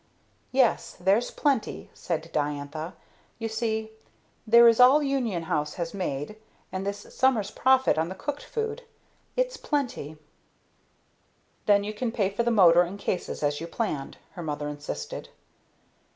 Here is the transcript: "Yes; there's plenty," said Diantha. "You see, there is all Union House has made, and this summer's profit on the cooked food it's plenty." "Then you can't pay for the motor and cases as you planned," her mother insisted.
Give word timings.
"Yes; 0.51 0.97
there's 0.99 1.29
plenty," 1.29 1.91
said 1.93 2.31
Diantha. 2.33 2.93
"You 3.37 3.47
see, 3.47 3.91
there 4.47 4.67
is 4.67 4.79
all 4.79 5.03
Union 5.03 5.43
House 5.43 5.75
has 5.75 5.93
made, 5.93 6.37
and 6.71 6.87
this 6.87 7.05
summer's 7.13 7.51
profit 7.51 7.99
on 7.99 8.09
the 8.09 8.15
cooked 8.15 8.41
food 8.43 8.81
it's 9.37 9.57
plenty." 9.57 10.17
"Then 11.67 11.83
you 11.83 11.93
can't 11.93 12.15
pay 12.15 12.31
for 12.31 12.41
the 12.41 12.49
motor 12.49 12.81
and 12.81 12.97
cases 12.97 13.43
as 13.43 13.61
you 13.61 13.67
planned," 13.67 14.17
her 14.31 14.41
mother 14.41 14.67
insisted. 14.67 15.29